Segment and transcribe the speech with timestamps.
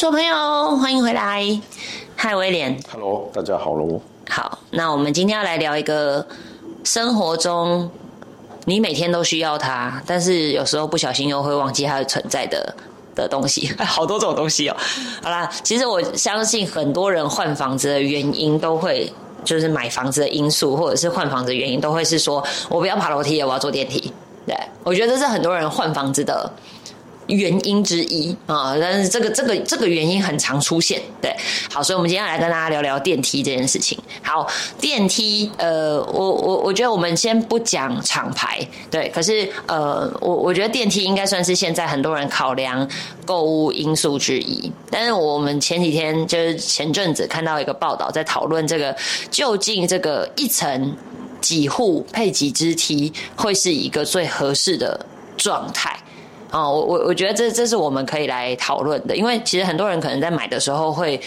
[0.00, 0.34] 说朋友，
[0.78, 1.60] 欢迎回来。
[2.16, 2.74] 嗨，威廉。
[2.90, 4.00] Hello，大家好喽。
[4.30, 6.26] 好，那我们今天要来聊一个
[6.84, 7.90] 生活中
[8.64, 12.74] 你每天都需要它，但是有时候不小心又会忘记它的存在的
[13.14, 13.70] 的东西。
[13.84, 14.76] 好多种东西哦。
[15.22, 19.12] 好啦，其实我相信很多人换房子的原因都会。
[19.42, 24.12] 就是买房子的因素，或者是换房子的原因，都会是说我不要爬楼梯了，我要坐电梯。
[24.46, 26.50] 对我觉得这是很多人换房子的
[27.30, 31.00] 原因之一啊，但是这个这个这个原因很常出现。
[31.20, 31.34] 对，
[31.70, 33.98] 好，所以我们今天来跟大家聊聊电梯这件事情。
[34.22, 34.46] 好，
[34.80, 42.88] 电梯，呃，我我我觉得我们先不讲厂牌，对，可是呃，我我觉得电梯应该算是现在很多人考量
[43.24, 44.70] 购物因素之一。
[44.90, 48.96] 但是我们前几天就是前阵子看到一个报道，在讨论这个
[49.30, 50.96] 究竟这个一层
[51.40, 55.96] 几户配几只梯会是一个最合适的状态。
[56.52, 61.20] 哦，我我我觉得这这是我们可以来讨论的，因为其实很多人可能在买的时候会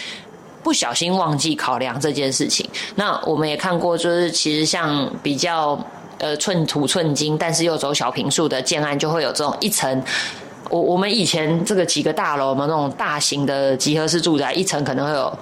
[0.62, 2.68] 不小心忘记考量这件事情。
[2.94, 5.82] 那我们也看过，就是其实像比较
[6.18, 10.02] 呃寸土寸金，但是又走小平数的建案，就会有这种一层。
[10.68, 15.38] 我我们以前这个几个大楼嘛，那种大型的集合式住宅，一层可能会有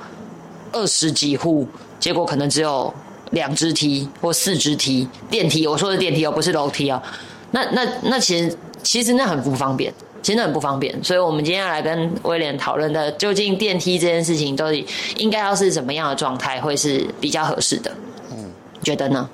[0.71, 1.67] 二十几户，
[1.99, 2.95] 结果可能只有
[3.31, 5.67] 两只梯或四只梯电梯。
[5.67, 7.03] 我说的电梯哦，不是楼梯哦。
[7.51, 8.57] 那那那其实。
[8.83, 17.91] 其实那很不方便，其实那很不方便，所以我们今天要来跟威廉讨论的，究竟电梯这件事情到底应该要是什么样的状态会是比较合适的？
[18.33, 18.51] 嗯，
[18.83, 19.29] 觉得呢？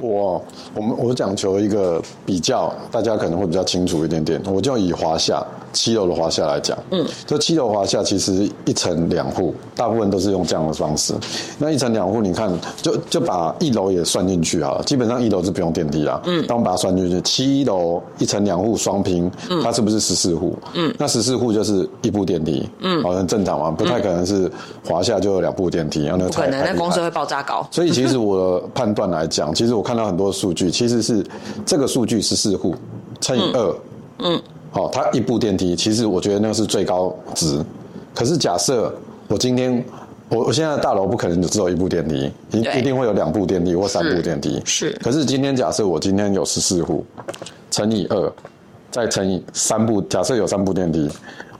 [0.00, 0.40] 我
[0.74, 4.40] 我们我讲求一个比较，大家可能会比较清楚一点点。
[4.46, 11.14] 我就以华夏七楼的华夏来讲，嗯，这七楼华夏其实一层两户，大部分都是用这样的方式。
[11.58, 16.20] 那一层两户，你看，就就把一楼也算进去啊，基本上一楼是不用电梯啊。
[16.24, 19.30] 嗯，当我们把它算进去，七楼一层两户双拼，
[19.62, 20.56] 它是不是十四户？
[20.74, 24.50] 嗯，那十四户就是一部电梯，嗯，好像正常嘛，不太可能是
[24.84, 27.66] 华夏就有两部电梯，然后不可能，那公司会爆炸高。
[27.70, 31.24] 所以其实我判断来讲，其实我看到很多数据，其实是
[31.66, 32.74] 这个数据十四户
[33.20, 33.76] 乘以二，
[34.18, 34.42] 嗯，好、
[34.78, 37.60] 哦，它一部电梯，其实我觉得那个是最高值。
[38.14, 38.94] 可是假设
[39.26, 39.84] 我今天
[40.28, 44.62] 我我现在的大楼不可能只有一部电梯，一一定会有两部电梯或三部电梯。
[44.64, 44.90] 是。
[45.02, 47.04] 可是今天假设我今天有十四户，
[47.72, 48.32] 乘以二，
[48.90, 51.10] 再乘以三部，假设有三部电梯，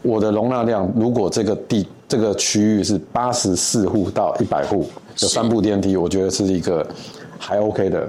[0.03, 4.87] 我的容纳量如果这个地这个区域是八十四户到一百户，
[5.21, 6.87] 有三部电梯，我觉得是一个
[7.39, 8.09] 还 OK 的。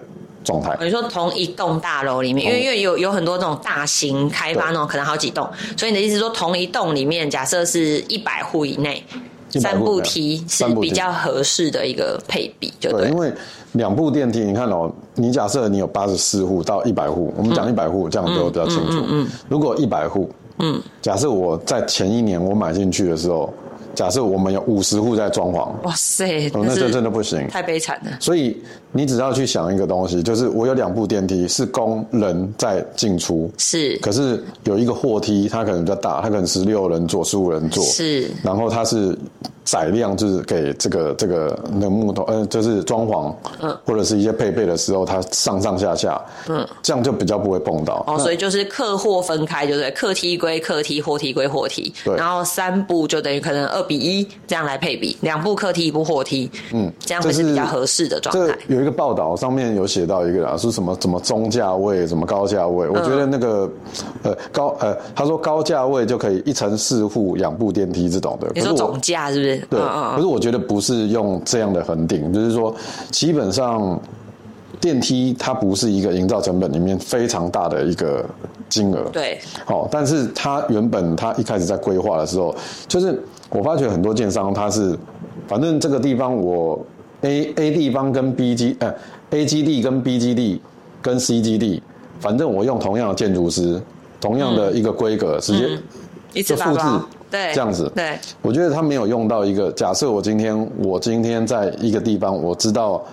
[0.50, 9.04] 状态，你说同一栋大楼里面，因为因为有有很多那种大型开发那种，可能好几栋，所以你的意思说同一栋里面，假设是一百户以内，
[9.52, 13.10] 三部梯是比较合适的一个配比，就对。
[13.10, 13.32] 因为
[13.74, 19.04] 两部电梯，你看哦，你假设你有八十四户到一百户，我们讲一百户，这样就比较清楚。
[19.08, 23.54] 嗯，如果一百户，嗯，假设我在前一年我买进去的时候。
[23.95, 28.11] 假设我们有五十户在装潢，哇塞，哦、那就真的不行，太悲惨了。
[28.19, 28.57] 所以
[28.91, 39.17] 你只要去想一个东西，就是我有两部电梯是供人在进出，是，可是有一个货梯，它可能比较大，它可能十六人坐、十五人坐，是，然后它是
[39.63, 48.03] 载量就是给这个这个那木头，嗯、呃，就是装潢，嗯，或者是一些配备的时候，它上上下下，嗯，这样就比较不会碰到。
[48.07, 58.55] 哦，所以就是客货分开，就对，客梯归客梯，货梯归货梯，对，然后三部就等于可能二比一这样来配比，两部客梯一部货梯，嗯，这样会是比较合适的状态。
[58.67, 63.69] 这有一个报道上面有写到一个啊，说什么什么中价位，什么高价位，我觉得那个、
[64.23, 68.47] 嗯、呃高呃，他说高价位就可以一层四户两部电梯这种的。
[68.53, 69.57] 你说总价是不是？
[69.72, 72.73] 对，可是我觉得不是用这样的恒定，就是说
[73.09, 74.00] 基本上
[74.79, 78.25] 电梯它不是一个营造成本里面非常大的一个
[78.69, 79.09] 金额。
[79.12, 82.56] 对，好、哦，但是它原本它一开始在规划的时候，
[82.88, 84.97] 就是我发觉很多建商他是，
[85.47, 86.79] 反正这个地方我
[87.22, 88.94] A A 地方跟 B 基呃
[89.31, 90.62] A 基地跟 B 基地
[91.01, 91.83] 跟 C 基地，
[92.19, 93.81] 反正我用同样的建筑师，
[94.21, 95.83] 同样的一个规格，直接、嗯、
[96.33, 96.83] 一次复制。
[97.31, 99.71] 对，这样子，对，我觉得他没有用到一个。
[99.74, 103.06] 假设我今天我今天在一个地方，我知道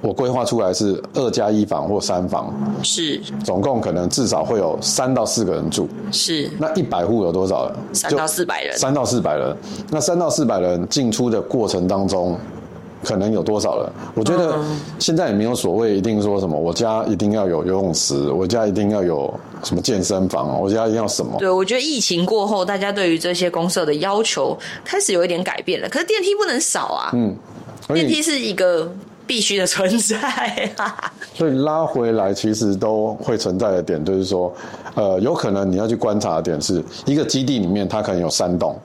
[0.00, 2.52] 我规划出来是二加一房或三房，
[2.82, 6.50] 是，总共可能至少会有三到四个人住，是。
[6.58, 7.76] 那一百户有多少人？
[7.92, 8.76] 三到四百人。
[8.78, 9.56] 三到四百人，
[9.90, 12.38] 那三到四百人进出的过程当中。
[13.04, 13.92] 可能有多少人？
[14.14, 14.58] 我觉得
[14.98, 19.32] 现在也没有所谓一定说什么，我家一定要有游泳池，我家一定要有
[19.62, 21.36] 什么健身房，我家一定要什么？
[21.38, 25.88] 对，我觉得疫情过后，大家对于这些公社的要求开始有一点改变了。
[25.88, 27.36] 可是电梯不能少啊，嗯，
[27.94, 28.90] 电梯是一个
[29.26, 30.18] 必须的存在
[30.76, 31.12] 啊。
[31.34, 34.52] 所以拉回来，其实都会存在的点，就是说，
[34.94, 38.78] 呃，有可能你要去观察的点是一个基地里面，它可能有三栋。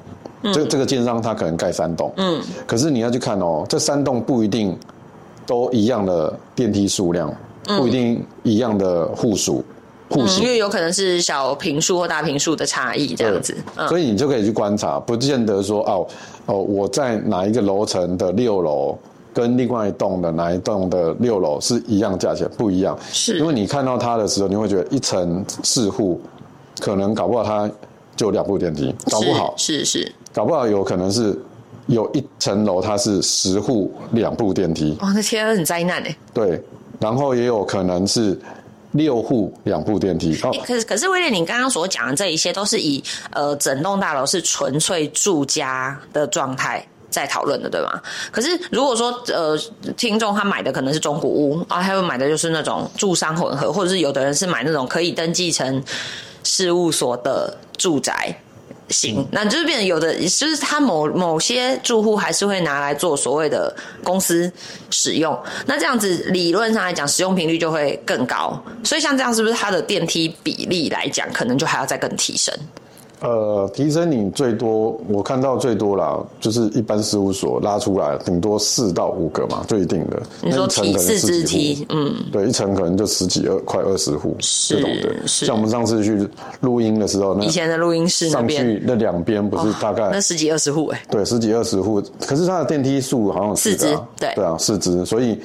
[0.52, 4.76] 这这个建商它可能盖三栋，嗯，可是你要去看哦，这三栋不一定
[5.46, 7.32] 都一样的电梯数量，
[7.78, 9.64] 不一定一样的户数。
[10.10, 13.56] 户型因，为有可能是小平数或大平数的差异这样子。
[13.76, 16.08] 嗯，所以你就可以去观察，不见得说哦
[16.48, 18.98] 哦，我在哪一个楼层的六楼
[19.34, 22.98] 跟另外一栋的哪一栋的六楼是一样价钱，不一样。
[23.12, 26.22] 是因为你看到它的时候，你会觉得一层四户，
[26.80, 27.70] 可能搞不好它
[28.16, 31.40] 就两部电梯，搞不好，是是是，搞不好有可能是
[31.88, 36.16] 有一层楼它是十户两部电梯，哇，那天很灾难哎。
[36.34, 36.62] 对，
[37.00, 38.38] 然后也有可能是
[38.92, 40.38] 六户两部电梯。
[40.44, 43.02] 哦欸，可是可是威廉，你刚刚所讲的这一些都是以
[43.32, 46.86] 呃整栋大楼是纯粹住家的状态。
[47.12, 48.02] 在讨论的对吗？
[48.32, 49.56] 可是如果说呃，
[49.98, 55.84] 听众他买的可能是中古屋啊，还有买的就是那种住商混合，或者是有的人是买那种可以登记成
[56.44, 58.36] 事务所的住宅
[58.90, 63.74] 行，那就是变成有的就是他某某些住户还是会拿来做所谓的
[64.04, 64.52] 公司
[64.90, 72.54] 使用，那这样子理论上来讲，使用频率就会更高，所以像这样是不是它的电梯比例来讲，可能就还要再更提升？
[73.22, 80.22] 呃，提升你最多，我看到最多啦，就是一般事务所拉出来，顶多四到五个嘛，最一定的。
[80.42, 85.28] 你说那一层可能四十几支梯户，嗯，对，一层可能就十几二快二十户是这种的。
[85.28, 86.28] 像我们上次去
[86.62, 94.34] 录音的时候，那以前的录音室那上边去那两边不是大概、那十几二十户哎，对十几二十户，可是它的电梯数好像有四只啊对。
[94.34, 95.40] 对啊，四只，所以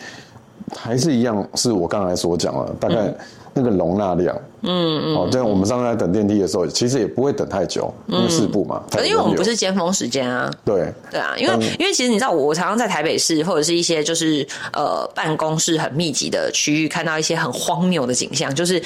[0.75, 3.15] 还是一样，是我刚才所讲了，大概
[3.53, 10.93] 那个容纳量，嗯嗯，哦，这样我们上次在等电梯的时候，其实也不会等太久，因为四部嘛，可是因为我们不是是尖峰时间啊，对。
[11.11, 18.83] 对啊，因为、因为其实你知道我，我常常在台北市或者是一些就是呃办公室很密集的区域，看到一些很荒谬的景象，就是。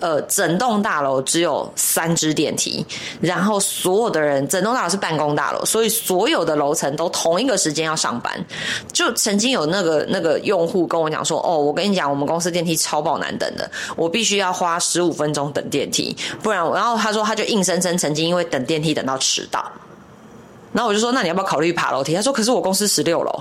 [0.00, 2.84] 呃，整栋大楼只有三只电梯，
[3.20, 8.32] 然后所有的人，整栋大楼是办公大楼，所以所有的楼层都同一个时间要上班。
[8.92, 16.64] 就曾经有那个那个用户跟我讲说：“哦，我跟你讲，我们公司电梯超爆难等的，我必须要花十五分钟等电梯，不然……
[16.72, 19.70] 然后他说他就硬生生曾经因为等电梯等到迟到。
[20.72, 23.40] 然后我就说：“那你要不要考虑爬楼梯？”他说：“可是我公司十六楼。”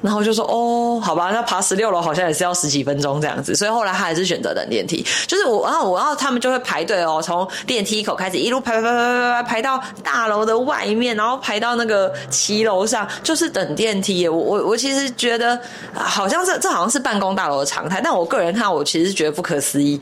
[0.00, 5.04] 然后就说：“哦，好吧，那爬十六楼好像也是要十几分钟这样子。”所以后来他还是选择等电梯。
[5.26, 14.28] 就是我，然后我，然后他们就会排队哦，从电梯口开始一路排排排排排排排到大楼的外面，然后排到那个骑楼上，就是等电梯。
[14.28, 15.58] 我我我其实觉得
[15.94, 20.00] 好像这这好像是办公大楼的常态，但我个人看，我其实觉得不可思议。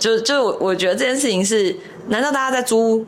[0.00, 1.74] 就就我我觉得这件事情是，
[2.08, 3.06] 难道大家在租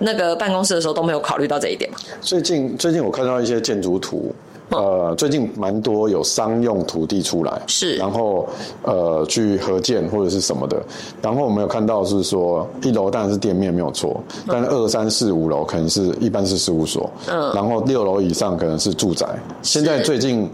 [0.00, 1.98] 那个办公室的时候都没有考虑到这一点吗？
[2.20, 4.34] 最近最近我看到一些建筑图，
[4.70, 8.48] 呃，最近蛮多有商用土地出来，是然后
[8.82, 10.82] 呃去合建或者是什么的，
[11.22, 19.26] 然后我们有看到是说一楼当然是店面没有错，但二三四五楼可能是一般是事务所，嗯然后六楼以上可能是住宅。
[19.62, 20.50] 现在最近，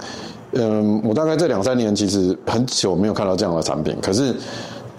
[0.52, 4.34] 嗯，我大概这两三年其实很久没有看到这样的产品，可是。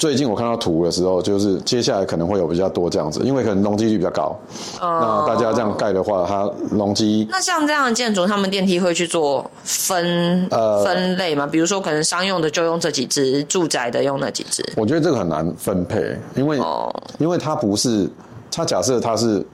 [0.01, 4.35] 最近我看到图的时候，就是接下来可能会有比较多这样子，因为可能容积率比较高。
[4.81, 11.45] 那大家这样盖的话，它容积那像这样的建筑，他们电梯会去做分呃分类吗？
[11.45, 14.65] 比如说，可能商用的就用这几只，住宅的用那几只。
[14.75, 18.09] 我觉得这个很难分配，因为、哦因为它不是，
[18.51, 19.45] 它假设它是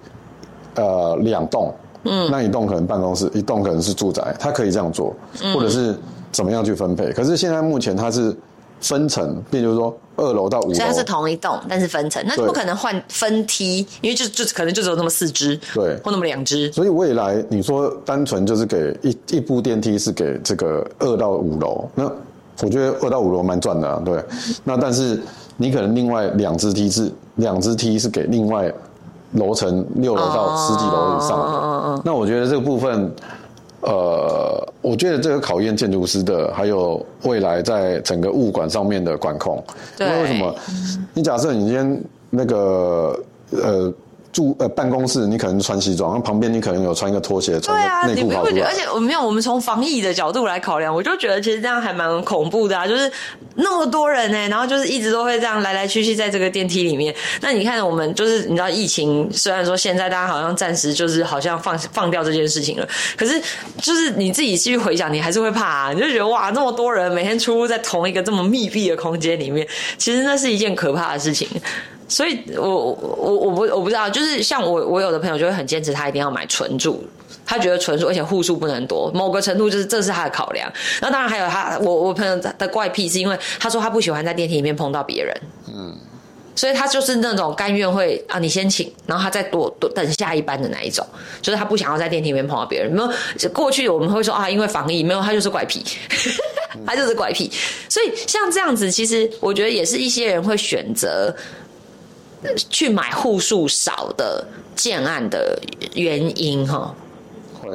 [0.75, 1.75] 呃两栋，
[2.05, 5.13] 嗯，那一栋可能办公室，一栋可能是住宅，它可以这样做，
[5.43, 5.93] 嗯或者是
[6.31, 7.11] 怎么样去分配。
[7.11, 8.33] 可是现在目前它是
[8.79, 16.71] 分层，并就是说二楼到五楼虽然是同一栋，但是分层，那就不可能换分梯，因为就就可能就只有那么四只，对或那么两只。
[16.71, 22.03] 所以未来你说单纯就是给一一部电梯是给这个二到五楼，那
[22.61, 24.23] 我觉得二到五楼蛮赚的、啊，对。
[24.63, 25.21] 那但是
[25.55, 28.71] 你可能另外两只梯是两只梯是给另外
[29.33, 33.11] 楼层六楼到十几楼以上的，那我觉得这个部分。
[33.79, 39.63] 呃，我觉得这个考验建筑师的，还有未来在整个物管上面的管控。
[39.99, 40.55] 因为什么？
[41.13, 43.19] 你假设你今天那个
[43.51, 43.93] 呃
[44.31, 48.41] 住呃办公室，你可能穿西装，那旁边你可能有穿一个拖鞋，对穿啊，个内你不会觉得？
[48.41, 48.75] 裤跑出来而。
[48.75, 52.87] 且我没有，我们从防疫的角度来考量，我就觉得其实这样还蛮恐怖的啊！
[52.87, 53.11] 就是
[53.55, 57.13] 那么多人呢、然后就是一直都会这样来来去去在这个电梯里面。
[57.41, 63.41] 那你看，我们就是你知道，疫情虽然说现在大家好像暂时就是好像放放掉这件事情了，可是
[63.81, 65.93] 就是你自己去回想，你还是会怕啊！
[65.93, 69.67] 你就觉得哇，那么多人每天出入在同一个这么密闭的空间里面，
[69.97, 71.47] 其实那是一件可怕的事情。
[72.07, 77.03] 所以我我我我不我不知道，就是像我我有的朋友就会很坚持，他一定要买纯住，
[77.45, 80.71] 他觉得纯住而且户数不能多，某个程度就是这是他的考量。
[81.01, 85.35] 那当然还有他我我朋友的怪癖是因为他说他不喜欢在电梯里面碰到别人，
[85.67, 85.93] 嗯，
[86.55, 91.05] 所以他就是那种甘愿会啊，你先请，然后他再多多等下一班的那一种，
[91.41, 92.91] 就是他不想要在电梯里面碰到别人。
[92.91, 95.83] 没有过去我们会说啊，因为防疫，没有他就是怪癖，
[96.87, 97.51] 他就是怪癖。
[97.89, 101.35] 所以像这样子，其实我觉得也是一些人会选择
[102.69, 105.59] 去买户数少的建案的
[105.95, 106.93] 原因哈。
[107.59, 107.69] 会，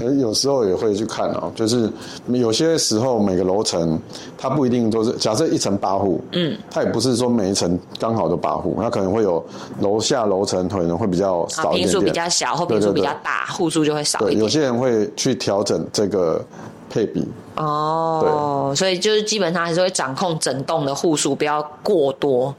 [0.00, 1.88] 呃，有时候也会去看哦，就是
[2.26, 3.98] 有些时候每个楼层
[4.36, 9.42] 它不一定都是，假设一层八户，嗯，它也不是说每一层刚好都八户，它可能会有
[9.80, 14.40] 楼下楼层可能会比较少一点点，平数比较小或平数比较大，户数就会少一点。
[14.40, 16.44] 有些人会去调整这个
[16.90, 17.26] 配比。
[17.56, 22.54] 哦，所以就是基本上还是会掌控整栋的户数不要过多。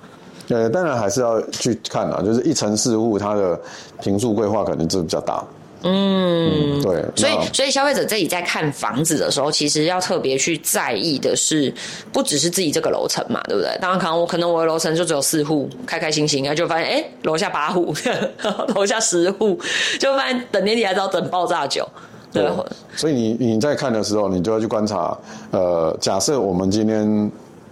[0.52, 3.60] 呃，当然还是要去看啊，就是一层四户，它的
[4.02, 5.44] 平数规划可能就比较大。
[5.84, 11.74] 嗯，对，所以所以消费者自己在看房子的时候，其实要特别去在意的是，
[12.14, 13.76] 不只是自己这个楼层嘛，对不对？
[13.82, 17.92] 当然，可能我可能我的楼层就只有四户，开开心心，然后就发现，哎，楼下八户，
[18.76, 19.60] 楼下十户，
[20.00, 21.84] 就发现等年底还是要等爆炸酒。
[22.32, 22.48] 对，
[22.96, 25.18] 所以你你在看的时候，你就要去观察，
[25.50, 27.32] 呃，假设我们今天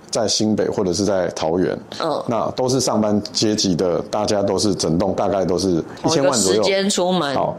[0.10, 7.58] 在新北或者是在桃园，嗯，那都是上班阶级的，大家都是整栋大概都是一千万左右时间出门，好。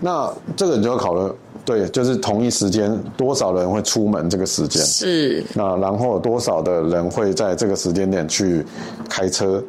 [0.00, 1.32] 那这个你就要考虑，
[1.64, 5.42] 对，就是同一时间多少人会出门这个时间是。
[5.54, 8.64] 那然后多少的人会在这个时间点去
[9.08, 9.62] 开车？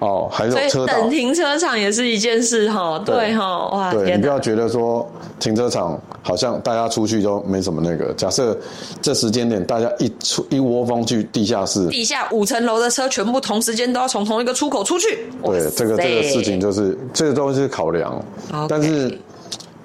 [0.00, 3.02] 哦，还有车等停车场也是一件事哈。
[3.04, 5.08] 对哈，哇，对你不要觉得说
[5.40, 8.12] 停车场好像大家出去都没什么那个。
[8.14, 8.56] 假设
[9.02, 15.26] 这时间点大家一出一窝蜂去地下室，地下五层楼的车全部同时间都要从同一个出口出去。
[15.42, 18.22] 对，这个这个事情就是这个东西是考量，
[18.68, 19.18] 但是。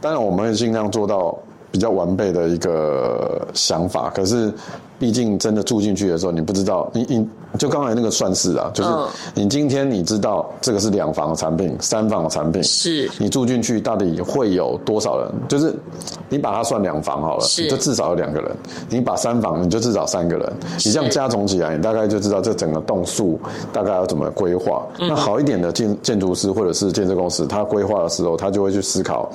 [0.01, 1.33] 当然，我们会尽量做到
[1.73, 4.11] 比较完备的一个想法。
[4.13, 4.53] 可是，
[4.99, 7.27] 毕竟真的住进去的时候，你不知道，你你
[7.57, 8.89] 就刚才那个算式啊，就是
[9.33, 15.31] 你今天你知道这个是两房的产品、三房的产品，是你住进去到底会有多少人？
[15.49, 15.73] 就是
[16.29, 18.51] 你把它算两房好了，你就至少有两个人；
[18.87, 20.53] 你把三房，你就至少三个人。
[20.85, 23.39] 你这样加总起来，你大概就知道这整个栋数
[23.73, 24.85] 大概要怎么规划。
[24.99, 29.31] 那好一点的建建筑师或者是建设公司，他规划的时候，他就会去思考。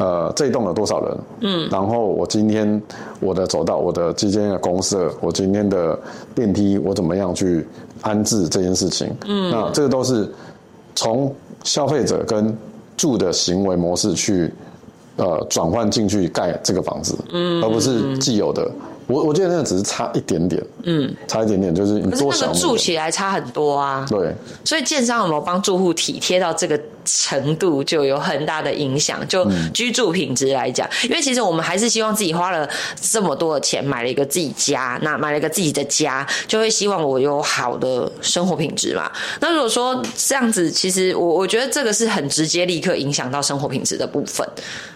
[0.00, 1.18] 呃，这一栋有多少人？
[1.42, 2.80] 嗯，然后我今天
[3.20, 5.98] 我的走道，我的今天的公社，我今天的
[6.34, 7.66] 电梯，我怎么样去
[8.00, 9.14] 安置这件事情？
[9.26, 10.26] 嗯，那这个都是
[10.94, 12.56] 从消费者跟
[12.96, 14.50] 住的行为模式去
[15.16, 18.66] 呃转换进去盖这个房子，嗯，而不是既有的。
[19.06, 24.06] 我我觉得那个只是差一点点，嗯，差一点点，就是你多想住起来差很多啊。
[24.08, 24.32] 对，
[24.64, 29.26] 所以建商有没有帮住户体贴到这个程度，就有很大的影响。
[29.28, 32.68] 就居住品质来讲，因为其实我们还是希望自己花了
[33.00, 39.10] 这么多的钱买了一个自己家，那买了一个自己的家，就会希望我有好的生活品质嘛。
[39.40, 44.46] 那如果说这样子，其实我我觉得这个是很直接、立刻影响到生活品质的部分。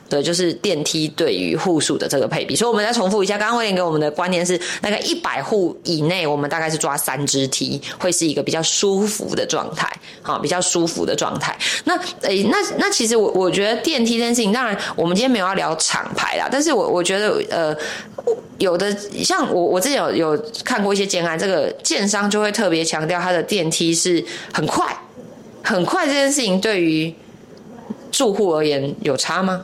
[0.06, 11.56] 对，就是电梯对于户数的这个配比，所以我们再重复一下，刚刚威廉给我们的观念是，大概一百户以内，我们大概是抓三只梯，会是一个比较舒服的状态，好，比较舒服的状态。
[11.84, 17.76] 那诶，那那其实我我觉得电梯这件事情，当然我们今天没有要聊厂牌啦，但是我我觉得呃，
[18.58, 24.86] 有的像我我之前有有看过一些建安，这个建商就会特别强调它的电梯是很快，
[25.62, 27.14] 很快这件事情对于
[28.10, 29.62] 住户而言有差吗？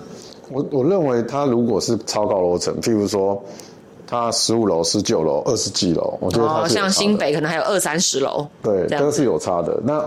[0.50, 3.40] 我我认为它如果是超高楼层，譬如说
[4.04, 9.80] 它十五楼、十九楼、二十几楼，我觉得它像新北可能还有二三十楼，对，都是有差的。
[9.84, 10.04] 那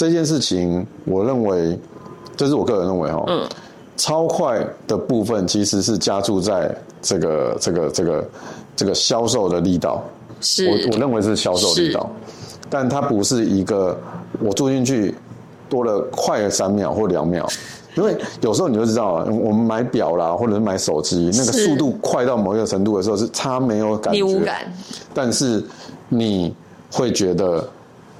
[0.00, 1.78] 这件事情，我认为
[2.34, 3.46] 这是我个人认为哈，嗯，
[3.98, 8.30] 超快的部分其实是加注在这个这个这个
[8.74, 10.02] 这个销售的力道，
[10.40, 10.66] 是。
[10.66, 12.10] 我我认为是销售力道，
[12.70, 13.94] 但它不是一个
[14.38, 15.14] 我住进去
[15.68, 17.46] 多了快三秒或两秒。
[17.94, 24.54] 因为有时候你就知道啊，我们买表啦，或者是买手机，那个速度快到某一个程度的时候，是差没有感觉，
[25.12, 25.62] 但是
[26.08, 26.54] 你
[26.90, 27.68] 会觉得，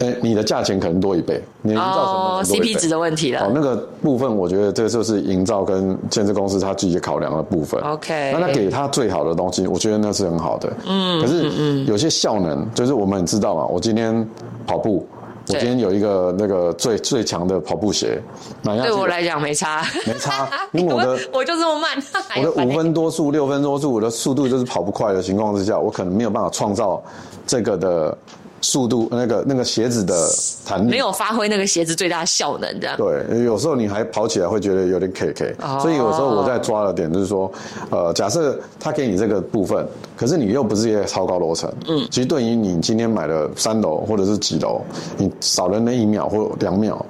[0.00, 3.40] 哎，你的价钱可能多一倍，你营造成本 CP 值的问题了。
[3.42, 7.80] 哦，那个部分我觉得这就是营造跟建设公司他自己考量的部分。
[7.82, 10.72] OK，那他给他最好的东西，我觉得那是很好的。
[10.86, 14.26] 嗯，可是有些效能，就是我们知道嘛，我今天
[14.66, 15.06] 跑步。
[15.48, 18.22] 我今天有一个那个最最强的跑步鞋，
[18.62, 21.90] 对我来讲没差，没差，因为我的 我就这么慢，
[22.38, 27.02] 我的 五分多速、六分多速，我的速度就是跑不快的情况之下，我可能没有办法创造
[27.48, 28.16] 这个的
[28.60, 30.28] 速度那个那个鞋子的
[30.66, 32.96] 弹力没有发挥那个鞋子最大的效能，这样。
[32.96, 37.50] 对，有时候你还跑起来会觉得有点 K K，、哦所以有时候我在抓的点就是说，
[37.90, 44.82] 呃，假设他给你这个部分，可是你又不是一个超高楼层，嗯，其实对于你今天买了三楼或者是几楼，
[45.16, 47.06] 你少了那一秒或两秒，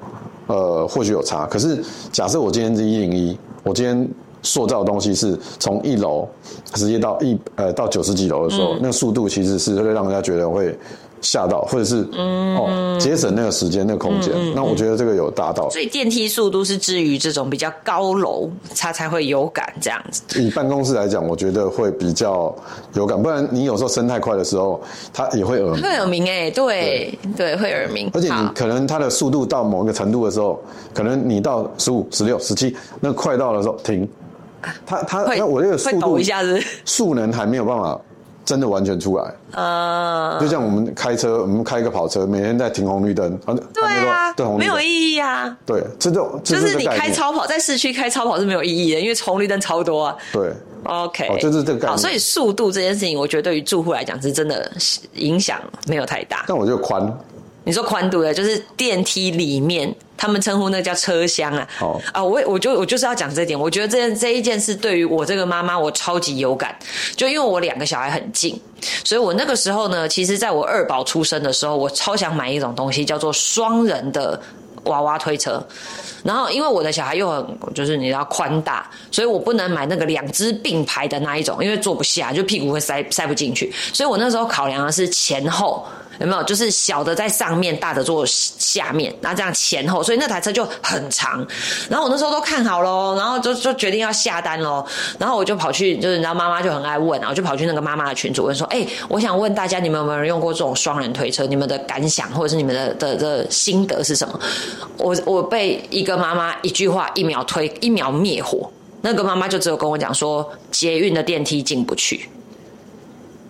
[0.46, 1.46] 呃，或许有差。
[1.46, 4.08] 可是假设我今天是一零一，我今天
[4.42, 6.28] 塑造的东西是从一楼
[6.74, 10.78] 直接到一呃到九十几楼的时候，那个速度其实是会让人家觉得会。
[11.20, 15.70] 吓到，或者是、哦节省那个时间、那个空间，那我觉得这个有达到。
[15.70, 20.22] 所以电梯速度是至于这种比较高楼，它才会有感这样子。
[20.38, 22.54] 以办公室来讲，我觉得会比较
[22.92, 24.82] 有感，不然你有时候升太快的时候，
[25.14, 25.82] 它也会耳鸣。
[25.82, 28.10] 会耳鸣哎、对对，会耳鸣。
[28.12, 30.62] 而且你可能它的速度到某一个程度的时候，
[30.92, 34.06] 可能你到十五、十六、十七，那快到的时候停。
[34.84, 37.98] 它它那我这个会速度抖一下子， 速能还没有办法
[38.44, 39.32] 真的完全出来。
[39.52, 45.56] 啊，就像我们开车，我们开一个跑车，每天在停红绿灯，啊对啊对红，绿灯没有意义啊。
[45.66, 50.16] 对，这种就是你开超跑，在市区开超跑是没有意义的，因为红绿灯超多啊。
[50.32, 50.52] 对。
[50.84, 54.72] OK，哦就是这个概念好，所以速度这件事情，我觉得对于住户来讲是真的
[55.12, 56.46] 影响没有太大。
[56.48, 57.06] 但我觉得宽，
[57.64, 61.68] 你说宽度的，就是电梯里面，他们称呼那叫车厢啊。
[61.80, 66.74] 哦啊，我我就我就是要讲这一点，我觉得这件这一件事对于我这个妈妈，我超级有感，
[67.16, 68.58] 就因为我两个小孩很近，
[69.04, 74.40] 所以我那个时候呢，其实在我二宝出生的时候，我超想买一种东西，叫做双人的
[74.84, 75.62] 娃娃推车。
[76.22, 83.72] 然后因为我的小孩又很就是你知道宽大，所以我不能买那个两只并排的那一种，因为坐不下，就屁股会塞塞不进去。
[83.92, 85.86] 所以我那时候考量的是前后。
[86.20, 86.42] 有没有？
[86.42, 91.42] 就是小的在上面，大的坐下面，然后这样前后，所以那台车就很长。
[91.88, 94.84] 然后我那时候都看好喽，然后就就决定要下单喽。
[95.18, 101.46] 然后我就跑去，就是你知道妈妈就很爱问啊，我就跑去那个妈妈的群组问说：“哎、我想问大家，你们有没有人用过这种双人推车？
[101.46, 104.38] 你们的感想或者是你们的的的心得是什么？”
[104.98, 108.70] 我我被一个妈妈一句话一秒推一秒灭火，
[109.02, 112.28] 那个妈妈就只有跟我讲说，捷运的电梯进不去。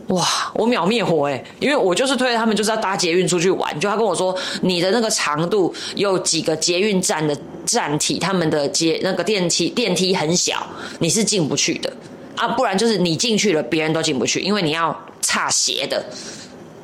[0.08, 0.26] 哇！
[0.54, 10.66] 我秒灭火哎、因为我就是推他们就是要搭捷运出去玩，就他跟我说你的那个长度有几个捷运站的站体，他们的捷那个电梯电梯很小，
[10.98, 11.92] 你是进不去的
[12.34, 16.04] 啊，不然就是你进去了，别人都进不去，因为你要差斜的。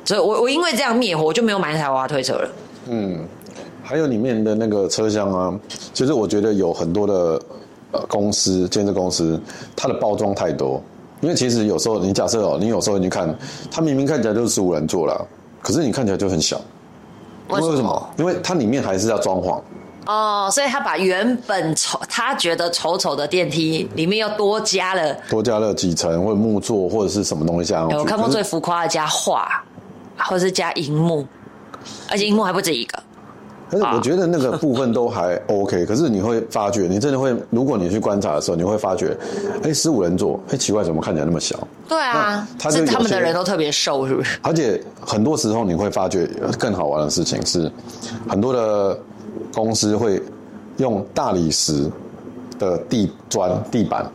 [0.05, 2.49] 所以我我因为这样灭火，我就没有买那台娃娃推车了。
[2.89, 3.27] 嗯
[3.87, 5.59] 还有里面的那个车厢啊，
[5.93, 7.41] 其实我觉得有很多的
[7.93, 9.39] 呃公司建设公司，
[9.77, 10.83] 它的包装太多。
[11.21, 13.33] 因为其实有时候你假设哦，你有时候你看，
[13.71, 15.17] 它明明看起来就是十五人座啦，
[15.61, 16.59] 可是你看起来就很小。
[17.47, 18.09] 为什么？
[18.17, 19.61] 因为它里面还是要装潢。
[20.05, 25.15] 哦，所以他把原本丑他觉得丑丑的电梯里面又多加了。
[25.29, 27.95] 多加了几层或者木座或者是什么东西加上去。
[27.95, 29.63] 哎我看过最浮夸的加画，
[30.17, 31.25] 或者是加荧幕，
[32.09, 33.01] 而且荧幕还不止一个。
[33.69, 39.15] 可是我觉得那个部分都还 OK， 可是你会发觉，你真的会，如果你去观察的时候，你会发觉，
[39.63, 41.55] 哎，十五人座，哎，奇怪，怎么看起来那么小？
[41.87, 44.39] 对啊，他就是他们的人都特别瘦，是不是？
[44.41, 46.25] 而且很多时候你会发觉
[46.57, 47.71] 更好玩的事情是，
[48.27, 48.97] 很多的
[49.53, 50.21] 公司会
[50.77, 51.89] 用大理石
[52.59, 54.09] 的地砖地板，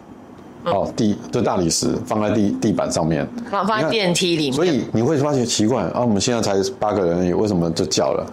[0.64, 8.26] 哦地就大理石放在地地板上面，放放在电梯里面所以你会发觉奇怪啊，我们现在才八个人为什么就叫了？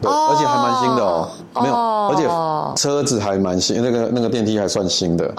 [0.00, 0.28] 对，哦。
[0.30, 1.28] 而且还蛮新的哦，
[1.60, 2.12] 没有，哦。
[2.12, 5.32] 而且车子还蛮新，那个那个电梯还算新的，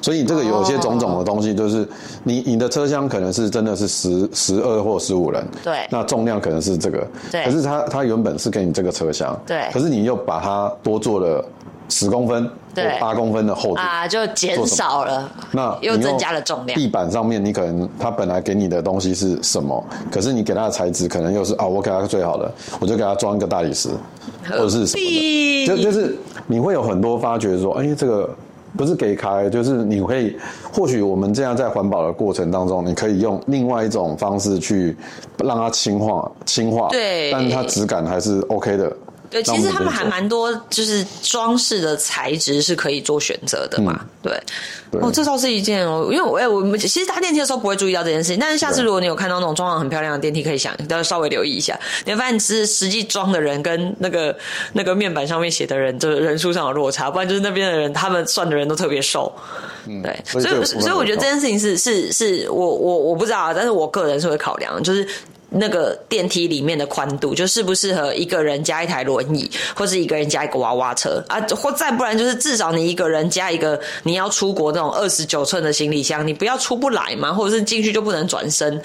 [0.00, 1.88] 所以这个有些种种的东西，就是
[2.24, 5.86] 你你的车厢可能是真的是十十二或十五人，对。
[5.90, 7.44] 那重量可能是这个，对。
[7.44, 9.68] 可是它它原本是给你这个车厢，对。
[9.72, 11.44] 可是你又把它多做了
[11.88, 23.88] 十公分对或八公分的厚度，啊，就减少了，那又增加了重量地板上面，你可能它本来给你的东西是什么，可是你给它的材质可能又是啊，我给它最好的，我就给它装一个大理石，
[24.50, 28.28] 或者是什么的，就就是你会有很多发觉说，哎，这个。
[28.76, 30.36] 不是给开，就是你会，
[30.70, 34.94] 或许我们这样在环保的过程当中，你可以用另外一种方式去
[35.42, 38.94] 让它轻化、轻化，对但是它质感还是 OK 的。
[39.30, 44.04] 对，其实他们还蛮多，就是装饰的材质是可以做选择的嘛。
[44.22, 44.42] 对，嗯。
[44.92, 45.00] 对。
[45.00, 54.36] 哦，这倒是一件哦，因为我哎，我们其实搭电梯的时候不会注意到这件事情，但是下次如果你有看到那种装潢很漂亮的电梯，可以想要稍微留意一下，你会发现实实际装的人跟那个
[54.72, 59.32] 那个面板上面写的人，就是人数上有落差，不然就是那边的人他们算的人都特别瘦。
[60.02, 65.06] 对，所以所以我觉得有这件事情是是是我我我不知道啊，但是我个人是会考量，就是
[65.48, 78.82] 那个电梯里面的宽度，就适不适合一个人加一台轮椅，或是一个人加一个娃娃车啊，或再不然就是至少你一个人加一个你要出国那种二十九寸的行李箱，你不要出不来嘛，或者是进去就不能转身，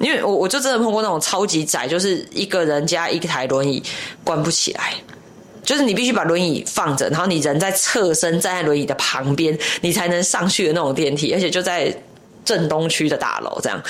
[0.00, 3.82] 因为我我就真的碰过那种超级窄，就是一个人加一台轮椅
[4.24, 4.94] 关不起来。
[5.62, 11.94] 就是你必须把轮椅放着，然后你人在侧身站在轮椅的旁边，你才能上去的那种电梯，而且就在。
[12.44, 13.80] 正东区的大楼这样，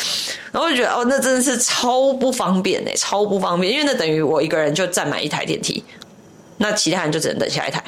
[0.52, 5.82] 然后就觉得哦，那真的是超不方便哎，超不方便，因为那等于我一个人就占满一台电梯，
[6.58, 7.82] 那其他人就只能等下一台，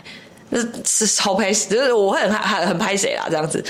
[0.51, 3.63] 那是超拍，就是我会很很很拍谁啦这样子。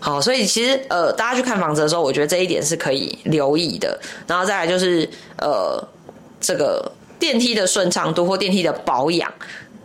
[0.00, 3.98] 好，所以其实呃，大家去看房子的时候，我觉得这一点是可以留意的。
[4.26, 5.82] 然后再来就是呃，
[6.40, 9.30] 这个电梯的顺畅度或电梯的保养。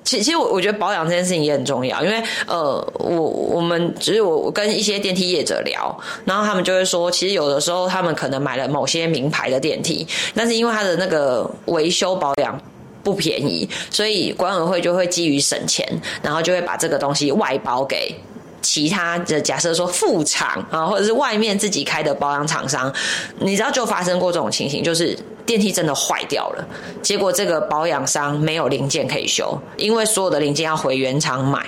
[0.04, 12.60] 其其实我我觉得保养这件事情也很重要，因为呃，我我们只是我我跟一些电梯业者聊，然后他们就会说，其实有的时候他们可能买了某些名牌的电梯，但是因为它的那个维修保养
[13.04, 15.88] 不便宜，所以管委会就会基于省钱，
[16.22, 18.14] 然后就会把这个东西外包给。
[18.62, 22.92] 其他的假设说副厂啊，或者是外面自己开的保养厂商，
[23.40, 26.68] 你知道就发生过这种情形，就是电梯真的坏掉了，
[27.02, 31.62] 结果这个保养商没有零件可以修，因为所有的零件要回原厂买，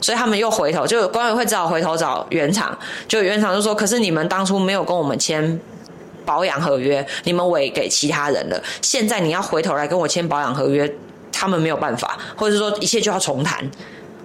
[0.00, 5.60] 所以他们又回头，就管委会只好回头找原厂，就原厂就说，可是你们当初没有跟我们签
[6.24, 10.90] 保养合约，你们委给其他人了，现在你要回头来跟我签保养合约，
[11.30, 13.70] 他们没有办法，或者说一切就要重谈。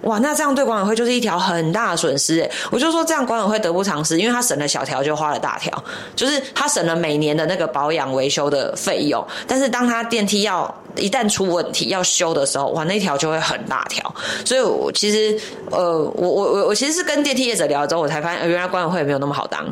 [0.04, 2.48] 哇，那这样对管委会就是一条很大的损失！
[2.70, 5.72] 我就说这样管委会得不偿失，因为他省了小条就花了大条，
[6.14, 14.14] 就是他省了每年的那个保养维修的费用，但是当他电梯要一旦出问题要修的时候，哇，那条就会很大条。
[14.44, 15.40] 所以，我其实
[15.70, 19.64] 呃，我我我我其实是跟电梯业者聊了之后，我才发现原来管委会也没有那么好当。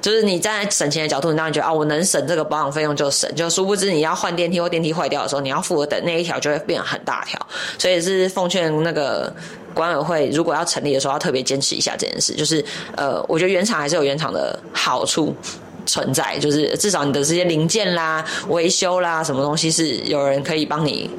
[0.00, 7.38] 就是你站在省钱的角度，你当然觉得啊，我能省这个保养费用就省，就殊不知你要换电梯或电梯坏掉的时候，你要付的那一条就会变很大条。
[7.78, 9.32] 所以是奉劝那个。
[9.74, 12.34] 管委会如果要成立的时候，要特别坚持一下这件事。
[12.34, 12.64] 就是，
[12.96, 15.34] 呃，我觉得原厂还是有原厂的好处
[15.86, 21.10] 存在，就是至少你的这些零件啦、维修啦，什么东西是有人可以帮你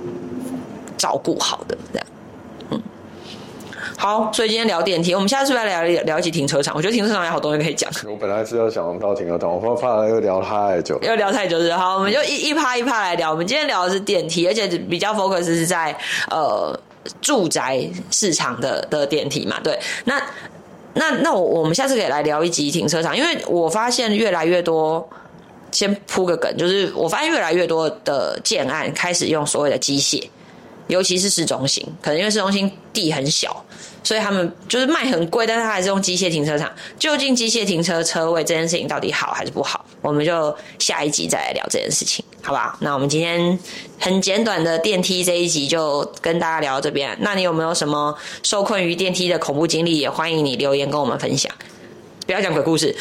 [0.98, 1.78] 照顾好的。
[1.92, 2.08] 这样，
[2.72, 2.82] 嗯，
[3.98, 6.74] 好，所以今天聊电梯，我们下次是不是要聊聊一起停车场？
[6.76, 7.92] 我觉得停车场有好多人可以讲。
[8.10, 13.32] 我本来是要想到停车场，我怕怕又聊太久，又聊太久是好，我们就一一趴一趴来聊。
[13.32, 15.96] 我们今天聊的是电梯，而且比较 focus 是在
[16.30, 16.78] 呃。
[17.22, 20.22] 住宅市场的的电梯嘛，对，那
[20.94, 25.08] 那那我我们下次可以来聊一集停车场，因为我发现越来越多，
[25.72, 30.24] 先铺个梗，就是我发现越来越多的建案开始用所谓的机械，
[30.88, 33.66] 尤其是市中心，可能因为市中心地很小。
[34.06, 36.70] 所以他们就是卖很贵，但是他还是用机械停车场。
[37.00, 39.86] 究竟机械停车车位这件事情到底好还是不好？
[40.02, 42.78] 我们就下一集再来聊这件事情，好吧？
[42.82, 43.58] 那我们今天
[43.98, 47.18] 很简短的电梯这一集就跟大家聊到这边。
[47.22, 50.00] 那你有没有什么受困于电梯的恐怖经历？
[50.00, 51.50] 也欢迎你留言跟我们分享。
[52.26, 52.96] 不要讲鬼故事，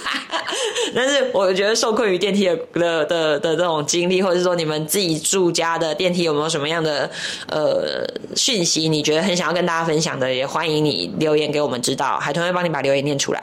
[0.94, 7.10] 但是我觉得受困于电梯的的的的这种经历，或者是说你们自己住家的电梯有没有什么样的
[7.48, 13.42] 呃讯息，你觉得很想要跟大家分享的，也欢迎你留言给我们知道，海豚会帮你把留言念出来，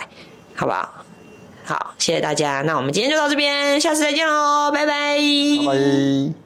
[0.56, 1.06] 好不好？
[1.64, 5.18] 好，谢谢大家，那我们今天就到这边，下次再见喽，拜拜。
[5.18, 6.45] 拜拜。